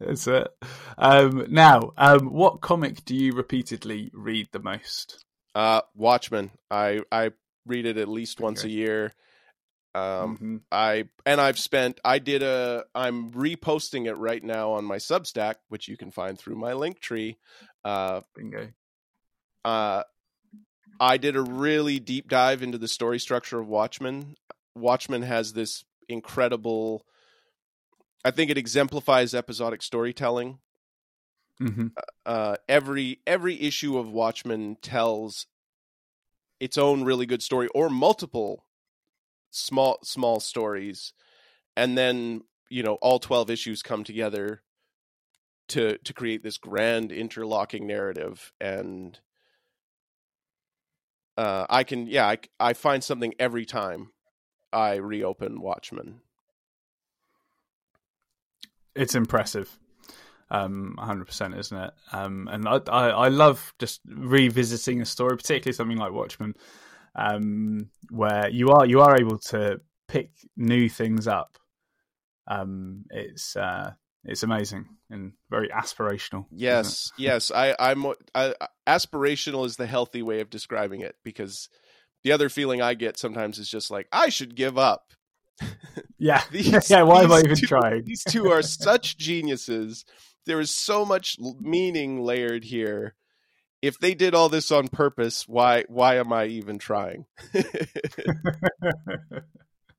[0.00, 0.48] That's it.
[0.96, 5.22] Um, now, um, what comic do you repeatedly read the most?
[5.54, 6.52] uh, Watchmen.
[6.70, 7.32] I I
[7.66, 8.68] read it at least once Okay.
[8.68, 9.14] a year.
[9.94, 10.60] Um, Mhm.
[10.72, 15.56] I and I've spent I did a I'm reposting it right now on my Substack,
[15.68, 17.38] which you can find through my link tree.
[17.84, 18.68] Uh Bingo.
[19.64, 20.02] uh
[21.00, 24.36] I did a really deep dive into the story structure of Watchmen.
[24.74, 27.04] Watchmen has this incredible
[28.24, 30.58] I think it exemplifies episodic storytelling.
[31.58, 31.88] hmm
[32.26, 35.46] Uh every every issue of Watchmen tells
[36.60, 38.64] its own really good story or multiple
[39.50, 41.12] small small stories
[41.76, 44.63] and then you know all 12 issues come together
[45.68, 49.20] to to create this grand interlocking narrative and
[51.36, 54.10] uh i can yeah i i find something every time
[54.72, 56.20] i reopen watchmen
[58.94, 59.76] It's impressive.
[60.50, 61.90] Um, 100%, isn't it?
[62.12, 66.54] Um, and I, I, I love just revisiting a story, particularly something like Watchmen,
[67.16, 71.58] um, where you are you are able to pick new things up.
[72.46, 73.92] Um, it's uh,
[74.24, 76.46] it's amazing and very aspirational.
[76.50, 78.54] yes yes i i'm I,
[78.86, 81.68] aspirational is the healthy way of describing it because
[82.22, 85.12] the other feeling i get sometimes is just like i should give up
[86.18, 87.02] Yeah, These- yeah.
[87.02, 88.04] Why am I even two- trying?
[88.04, 90.04] These two are such geniuses.
[90.46, 93.14] There is so much meaning layered here.
[93.82, 97.26] If they did all this on purpose, why why am I even trying?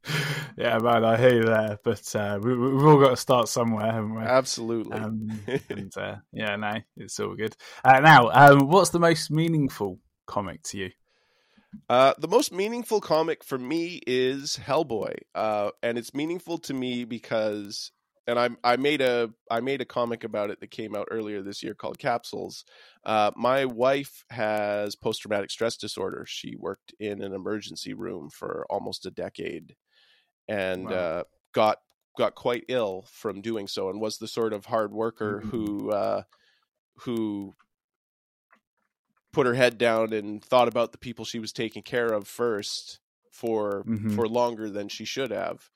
[0.58, 3.92] yeah, man, I hear you there, but uh, we, we've all got to start somewhere,
[3.92, 4.24] haven't we?
[4.24, 4.98] Absolutely.
[4.98, 5.40] Um,
[5.70, 7.56] and uh, yeah, no, it's all good.
[7.84, 10.90] Uh, now, um, what's the most meaningful comic to you?
[11.90, 17.04] Uh, the most meaningful comic for me is Hellboy, uh, and it's meaningful to me
[17.04, 17.92] because,
[18.28, 21.42] and I I made a I made a comic about it that came out earlier
[21.42, 22.64] this year called Capsules.
[23.04, 26.26] Uh, my wife has post traumatic stress disorder.
[26.28, 29.76] She worked in an emergency room for almost a decade,
[30.48, 30.92] and Wow.
[30.92, 31.80] uh, got
[32.18, 35.50] got quite ill from doing so, and was the sort of hard worker Mhm.
[35.50, 36.24] who uh,
[37.02, 37.56] who
[39.34, 43.00] put her head down and thought about the people she was taking care of first
[43.32, 44.08] for Mhm.
[44.08, 45.70] for longer than she should have.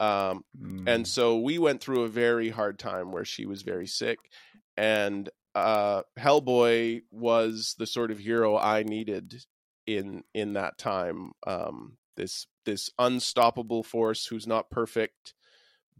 [0.00, 3.86] Um, Mm, and so we went through a very hard time where she was very
[3.86, 4.32] sick
[4.76, 9.44] and uh hellboy was the sort of hero i needed
[9.86, 15.34] in in that time um this this unstoppable force who's not perfect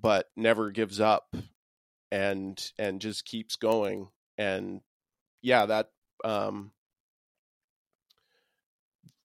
[0.01, 1.35] but never gives up
[2.11, 4.09] and and just keeps going.
[4.37, 4.81] And
[5.43, 5.91] yeah that
[6.25, 6.73] um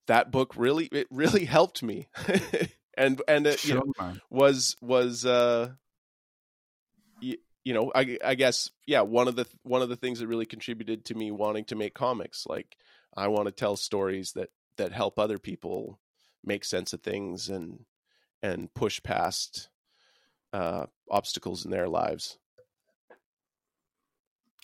[0.08, 2.10] that book really it really helped me.
[2.98, 3.94] And and uh, you know,
[4.30, 5.70] was was uh
[7.22, 10.28] you, you know I, I guess yeah one of the one of the things that
[10.28, 12.78] really contributed to me wanting to make comics like
[13.16, 16.00] i want to tell stories that that help other people
[16.44, 17.86] make sense of things and
[18.42, 19.70] and push past
[20.54, 22.38] uh obstacles in their lives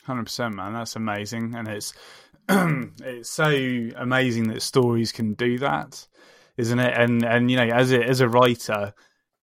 [0.05, 0.73] Hundred percent, man.
[0.73, 1.91] That's amazing, and it's
[2.49, 3.49] it's so
[3.95, 6.07] amazing that stories can do that,
[6.57, 6.93] isn't it?
[6.95, 8.93] And and you know, as a as a writer,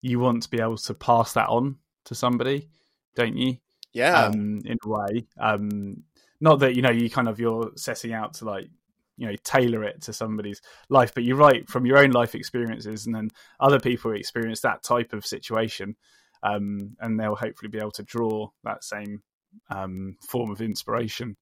[0.01, 2.69] you want to be able to pass that on to somebody,
[3.13, 3.57] don't you?
[3.91, 6.03] yeah Um, in a way, um,
[6.39, 8.69] not that you know you kind of you're setting out to like
[9.17, 13.05] you know tailor it to somebody's life, but you write from your own life experiences,
[13.05, 15.95] and then other people experience that type of situation,
[16.43, 19.21] um, and they'll hopefully be able to draw that same
[19.69, 21.37] um, form of inspiration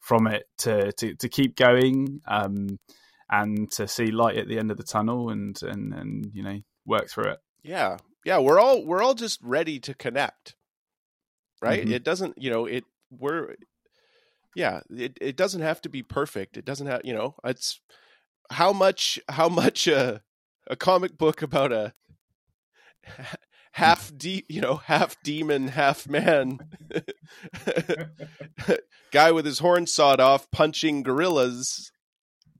[0.00, 2.78] from it to to, to keep going um,
[3.30, 6.58] and to see light at the end of the tunnel and and and you know
[6.84, 7.38] work through it.
[7.62, 10.56] yeah yeah we're all we're all just ready to connect
[11.60, 11.92] right Mhm.
[11.92, 13.54] it doesn't you know it we're
[14.54, 17.80] yeah it, it doesn't have to be perfect it doesn't have you know it's
[18.50, 20.18] how much how much uh,
[20.68, 21.94] a comic book about a
[23.72, 26.58] half de- you know half demon half man
[29.12, 31.90] guy with his horn sawed off punching gorillas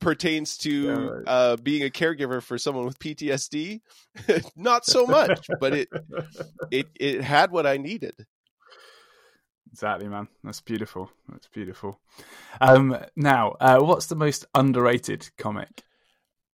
[0.00, 3.83] pertains to uh, being a caregiver for someone with PTSD
[4.57, 5.88] not so much but it
[6.72, 8.26] it it had what I needed
[9.72, 10.28] Exactly, man.
[10.44, 11.11] That's beautiful.
[11.28, 11.98] That's beautiful.
[12.61, 15.82] Um, now, uh, what's the most underrated comic?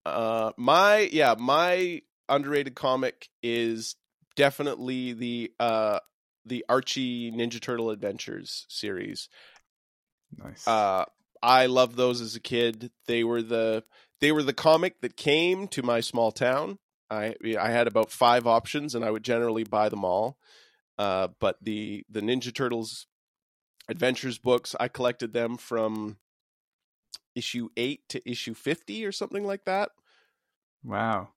[0.06, 3.96] Uh, my yeah, my underrated comic is
[4.36, 5.98] definitely the uh
[6.46, 9.28] the Archie Ninja Turtle Adventures series.
[10.36, 10.66] Nice.
[10.66, 11.04] Uh
[11.42, 12.92] I loved those as a kid.
[13.06, 13.82] They were the
[14.20, 16.78] they were the comic that came to my small town.
[17.10, 20.38] I I had about 5 options and I would generally buy them all.
[20.98, 23.07] Uh but the the Ninja Turtles
[23.88, 26.18] Adventures books, I collected them from
[27.34, 29.90] issue 8 to issue 50 or something like that
[30.82, 31.28] wow.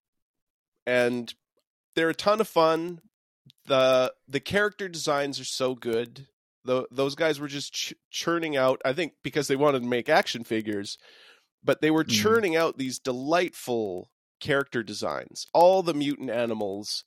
[0.88, 1.34] and
[1.96, 3.02] they're a ton of fun.
[3.66, 6.28] the The character designs are so good.
[6.64, 8.82] The, those guys were just ch- churning out.
[8.86, 10.98] I think because they wanted to make action figures,
[11.64, 12.10] but they were Mhm.
[12.22, 14.10] churning out these delightful
[14.40, 15.46] character designs.
[15.54, 17.04] All the mutant animals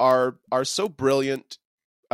[0.00, 1.58] are are so brilliant,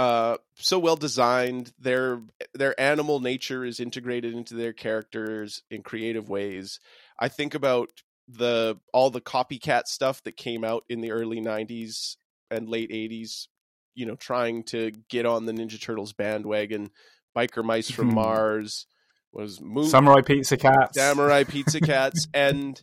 [0.00, 1.72] uh, so well designed.
[1.78, 2.22] Their
[2.54, 6.80] their animal nature is integrated into their characters in creative ways.
[7.18, 7.90] I think about
[8.26, 12.16] the all the copycat stuff that came out in the early 90s
[12.50, 13.48] and late 80s
[13.96, 16.90] you know trying to get on the ninja turtles bandwagon
[17.36, 18.86] biker mice from mars
[19.32, 20.96] was Moon, Samurai Pizza Cats.
[20.96, 22.80] samurai pizza cats and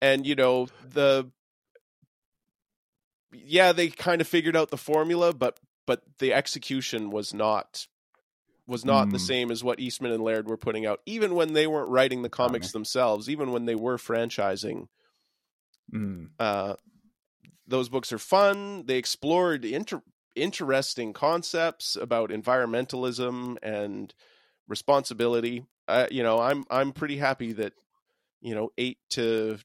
[0.00, 1.28] and you know the
[3.32, 5.58] yeah they kind of figured out the formula but
[5.90, 7.88] but the execution was not
[8.66, 9.24] was not the Hmm.
[9.32, 12.28] same as what Eastman and Laird were putting out even when they weren't writing the
[12.28, 12.72] comics Funny.
[12.78, 14.86] themselves even when they were franchising
[15.92, 16.30] Mm.
[16.38, 16.76] uh,
[17.66, 18.86] those books are fun.
[18.86, 20.02] They explored inter-
[20.36, 24.14] interesting concepts about environmentalism and
[24.68, 25.66] responsibility.
[25.88, 27.72] Uh, you know, I'm I'm pretty happy that
[28.40, 29.58] you know eight to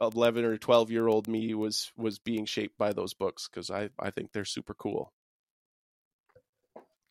[0.00, 3.88] eleven or twelve year old me was was being shaped by those books because I
[3.98, 5.12] I think they're super cool.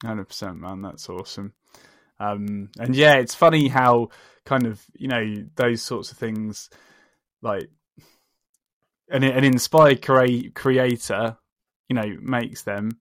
[0.03, 0.81] Hundred percent, man.
[0.81, 1.53] That's awesome.
[2.19, 4.09] Um, and yeah, it's funny how
[4.45, 6.69] kind of you know those sorts of things,
[7.41, 7.69] like
[9.09, 11.37] an an inspired crea- creator,
[11.89, 12.99] you know, makes them,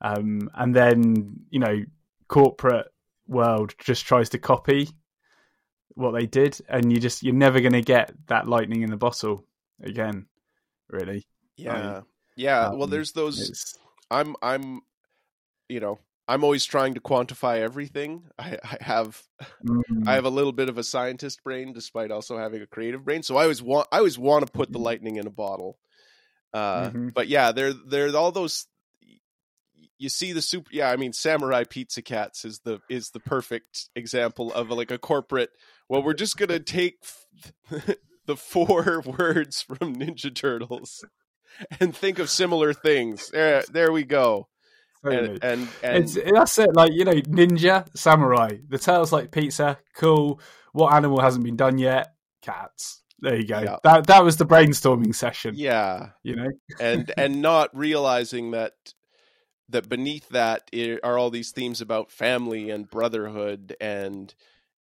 [0.00, 1.82] um, and then you know
[2.28, 2.88] corporate
[3.26, 4.88] world just tries to copy
[5.94, 8.96] what they did, and you just you're never going to get that lightning in the
[8.96, 9.44] bottle
[9.82, 10.26] again,
[10.88, 11.26] really.
[11.56, 12.02] Yeah,
[12.36, 12.68] yeah.
[12.70, 13.50] well, um, there's those.
[13.50, 13.78] It's,
[14.10, 14.82] I'm I'm
[15.68, 18.24] you know I'm always trying to quantify everything.
[18.38, 19.20] I, I have
[19.64, 23.04] mm, I have a little bit of a scientist brain, despite also having a creative
[23.04, 23.22] brain.
[23.22, 25.78] So I always want I always want to put the lightning in a bottle.
[26.52, 27.14] Uh, Mhm.
[27.14, 28.66] But yeah, there there all those.
[30.00, 30.68] You see the super.
[30.72, 34.98] Yeah, I mean, Samurai Pizza Cats is the is the perfect example of like a
[34.98, 35.50] corporate.
[35.88, 36.96] Well, we're just gonna take
[38.26, 41.04] the four words from Ninja Turtles
[41.80, 43.30] and think of similar things.
[43.30, 44.48] There, there we go.
[45.04, 45.38] Totally.
[45.42, 46.74] And and, and it's that's it.
[46.74, 48.58] Like you know, ninja, samurai.
[48.68, 49.78] The tails like pizza.
[49.94, 50.40] Cool.
[50.72, 52.14] What animal hasn't been done yet?
[52.42, 53.02] Cats.
[53.20, 53.60] There you go.
[53.60, 53.76] Yeah.
[53.82, 55.54] That that was the brainstorming session.
[55.56, 56.48] yeah, You know.
[56.80, 58.74] and and not realizing that
[59.70, 60.70] that beneath that
[61.02, 64.34] are all these themes about family and brotherhood and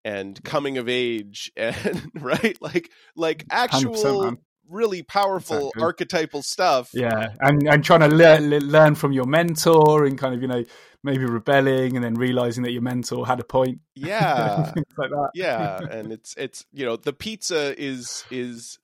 [0.03, 0.43] and mm.
[0.43, 4.37] coming of age and right like like actual.
[4.69, 5.83] Really powerful Exactly.
[5.83, 10.33] archetypal stuff Yeah, and and trying to le- le- learn from your mentor and kind
[10.35, 10.63] of you know
[11.03, 13.79] maybe rebelling and then realizing that your mentor had a point.
[13.93, 15.29] yeah like that.
[15.33, 18.79] yeah and it's it's you know the pizza is is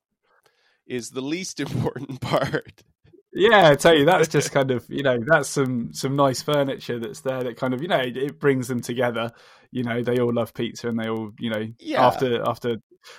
[0.86, 2.84] is the least important part
[3.34, 7.00] Yeah, I tell you, that's just kind of you know that's some some nice furniture
[7.00, 9.32] that's there that kind of you know it, it brings them together.
[9.72, 12.06] You know, they all love pizza and they all you know Yeah.
[12.06, 12.78] after after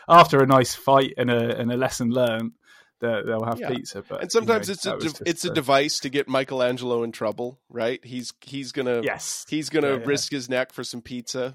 [0.08, 2.52] after a nice fight and a and a lesson learned,
[3.00, 3.70] they- they'll have Yeah.
[3.70, 4.02] pizza.
[4.06, 7.02] But and sometimes you know, it's a de- it's a the- device to get Michelangelo
[7.04, 10.04] in trouble right he's he's gonna yes, he's gonna Yeah, yeah.
[10.04, 11.54] risk his neck for some pizza.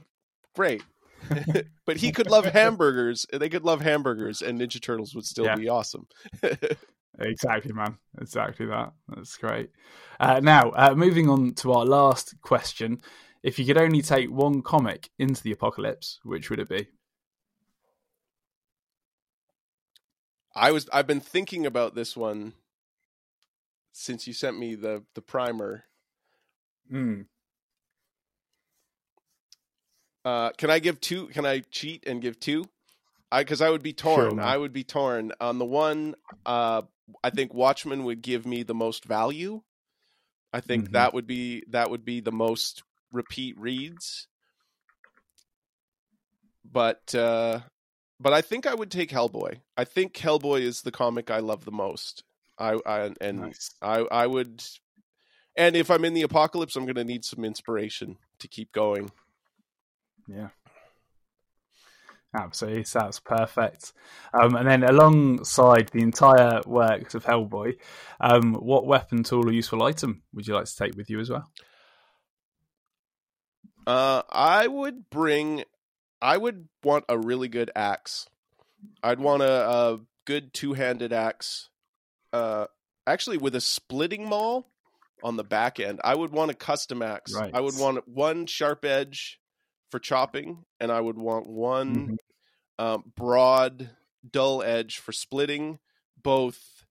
[0.55, 0.81] Great.
[1.85, 3.27] but he could love hamburgers.
[3.31, 6.07] They could love hamburgers, and Ninja Turtles would still be awesome.
[7.19, 7.97] Exactly, man.
[8.21, 8.93] Exactly that.
[9.09, 9.71] That's great.
[10.19, 13.01] Uh, now, uh, moving on to our last question.
[13.43, 16.87] If you could only take one comic into the apocalypse, which would it be?
[20.55, 22.53] I was I've been thinking about this one
[23.91, 25.85] since you sent me the the primer.
[26.91, 27.25] Mm.
[30.25, 31.27] Uh, can I give two?
[31.27, 32.65] Can I cheat and give two?
[33.31, 34.31] I because I would be torn.
[34.37, 34.41] Sure.
[34.41, 36.15] I would be torn on the one.
[36.45, 36.83] Uh,
[37.23, 39.61] I think Watchmen would give me the most value.
[40.53, 40.91] I think Mhm.
[40.93, 44.27] that would be that would be the most repeat reads.
[46.63, 47.61] But uh,
[48.19, 49.61] but I think I would take Hellboy.
[49.75, 52.23] I think Hellboy is the comic I love the most.
[52.57, 53.71] I, I and Nice.
[53.81, 54.63] I I would.
[55.55, 59.11] And if I'm in the apocalypse, I'm going to need some inspiration to keep going.
[60.27, 60.49] Yeah.
[62.37, 63.93] Absolutely, sounds perfect.
[64.33, 67.77] Um, and then alongside the entire works of Hellboy,
[68.21, 71.29] um, what weapon, tool, or useful item would you like to take with you as
[71.29, 71.49] well?
[73.87, 75.63] Uh, I would bring.
[76.21, 78.27] I would want a really good axe.
[79.01, 81.69] I'd want a, a good two-handed axe.
[82.33, 82.65] Uh,
[83.07, 84.69] actually, with a splitting maul
[85.23, 85.99] on the back end.
[86.03, 87.33] I would want a custom axe.
[87.33, 87.51] Right.
[87.53, 89.39] I would want one sharp edge
[89.89, 92.17] for chopping, and I would want one Mhm.
[92.79, 93.97] um, broad,
[94.29, 95.79] dull edge for splitting
[96.21, 96.85] both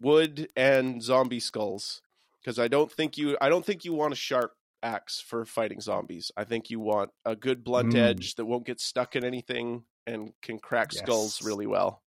[0.00, 2.02] wood and zombie skulls.
[2.40, 5.80] Because I don't think you, I don't think you want a sharp axe for fighting
[5.80, 6.32] zombies.
[6.36, 7.96] I think you want a good blunt Mm.
[7.96, 12.02] edge that won't get stuck in anything and can crack skulls really well.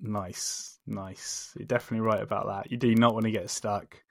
[0.00, 1.52] Nice, nice.
[1.56, 2.70] You're definitely right about that.
[2.70, 4.02] You do not want to get stuck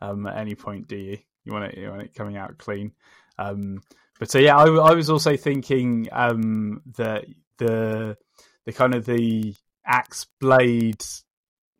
[0.00, 1.18] um, at any point, do you?
[1.44, 2.92] You want it, you want it coming out clean.
[3.38, 3.82] Um,
[4.18, 7.26] but so yeah, I, I was also thinking um, that
[7.58, 8.16] the
[8.64, 9.54] the kind of the
[9.86, 11.04] axe blade,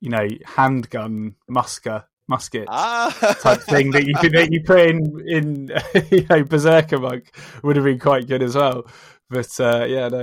[0.00, 5.28] you know, handgun musker musket Ah, type thing that you could that you put in
[5.28, 5.72] in
[6.10, 8.86] you know Berserker monk would have been quite good as well.
[9.28, 10.22] But uh, yeah, no,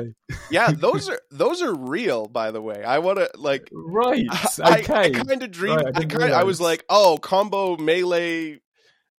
[0.49, 2.27] yeah, those are those are real.
[2.27, 4.25] By the way, I want to like right,
[4.63, 4.93] I, okay.
[4.93, 5.83] I, kind of dreamed.
[5.83, 8.59] Right, I I, kind I was like, oh, combo melee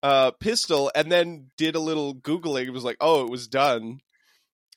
[0.05, 2.66] uh, pistol, and then did a little googling.
[2.66, 4.00] It was like, oh, it was done.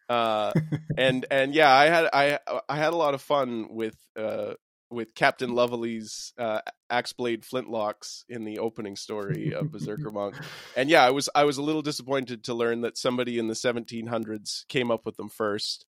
[0.10, 0.54] Uh,
[0.98, 4.54] and and yeah, I had I I had a lot of fun with uh,
[4.90, 10.36] with Captain Lovely's uh, axe blade flintlocks in the opening story of Berserker Monk.
[10.78, 13.56] And yeah, I was I was a little disappointed to learn that somebody in the
[13.56, 15.86] 1700s came up with them first.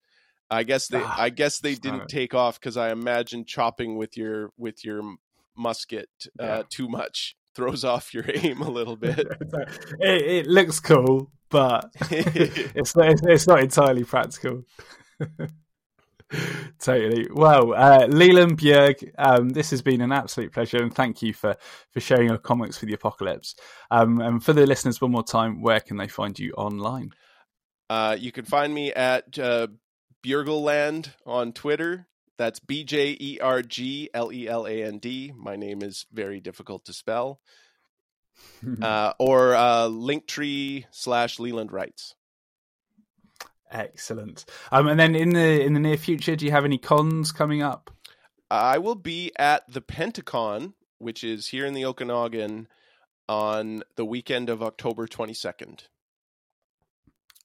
[0.51, 2.09] I guess they Ah, I guess they didn't it.
[2.09, 5.01] take off because I imagine chopping with your with your
[5.55, 6.09] musket
[6.39, 6.63] uh, Yeah.
[6.69, 9.20] too much throws off your aim a little bit.
[10.00, 13.10] it, it looks cool, but it's not.
[13.12, 14.64] It's, it's not entirely practical.
[16.80, 17.28] totally.
[17.32, 21.56] Well, uh, Leland Bjerg, um, this has been an absolute pleasure, and thank you for
[21.91, 23.56] for sharing your comics for the apocalypse.
[23.91, 27.12] Um, and for the listeners, one more time, where can they find you online?
[27.89, 29.68] Uh, you can find me at uh,
[30.24, 32.08] BjergLeland on Twitter.
[32.39, 35.33] That's B J E R G L E L A N D.
[35.35, 37.39] My name is very difficult to spell.
[38.81, 42.15] Uh, or uh, Linktree slash Leland Writes.
[43.69, 44.45] Excellent.
[44.71, 47.61] Um, and then in the in the near future, do you have any cons coming
[47.61, 47.91] up?
[48.49, 52.69] I will be at the Pentacon, which is here in the Okanagan,
[53.27, 55.87] on the weekend of October 22nd.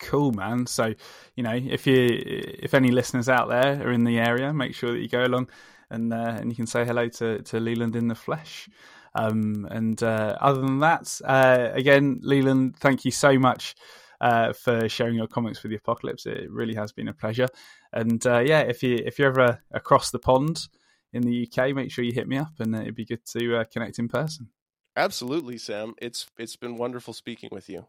[0.05, 0.67] Cool, man.
[0.67, 0.95] So,
[1.35, 4.93] you know, if you if any listeners out there are in the area, make sure
[4.93, 5.49] that you go along
[5.91, 8.69] and uh, and you can say hello to to Leland in the flesh.
[9.15, 13.77] Um, and uh, other than that, uh, again, Leland, thank you so much
[14.21, 16.27] uh, for sharing your comics with the apocalypse.
[16.27, 17.49] It really has been a pleasure.
[17.93, 20.69] And uh, yeah, if you if you're ever across the pond
[21.13, 23.65] in the UK, make sure you hit me up, and it'd be good to uh,
[23.73, 24.49] connect in person.
[24.97, 25.95] Absolutely, Sam.
[26.03, 27.87] It's it's been wonderful speaking with you.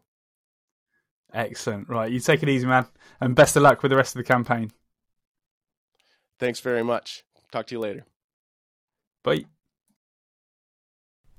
[1.32, 1.88] Excellent.
[1.88, 2.86] Right, you take it easy, man,
[3.20, 4.70] and best of luck with the rest of the campaign.
[6.38, 7.24] Thanks very much.
[7.50, 8.04] Talk to you later.
[9.22, 9.44] Bye.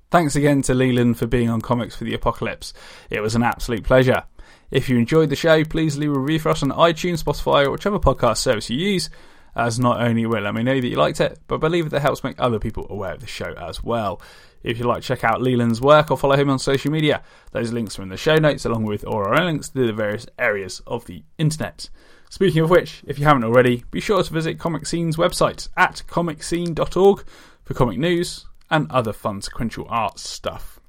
[0.09, 2.73] Thanks again to Leland for being on Comics for the Apocalypse.
[3.09, 4.23] It was an absolute pleasure.
[4.71, 7.71] If you enjoyed the show, please leave a review for us on iTunes, Spotify, or
[7.71, 9.09] whichever podcast service you use,
[9.55, 12.01] as not only will let me know that you liked it, but I believe that
[12.01, 14.21] helps make other people aware of the show as well.
[14.63, 17.71] If you'd like to check out Leland's work or follow him on social media, those
[17.71, 20.25] links are in the show notes, along with all our own links to the various
[20.37, 21.89] areas of the internet.
[22.29, 27.23] Speaking of which, if you haven't already, be sure to visit ComicScene's website at comicscene.org
[27.63, 30.79] for comic news and other fun sequential arts stuff.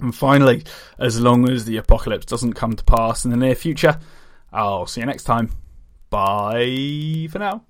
[0.00, 0.64] And finally,
[0.98, 3.98] as long as the apocalypse doesn't come to pass in the near future,
[4.52, 5.50] I'll see you next time.
[6.10, 7.64] Bye for now.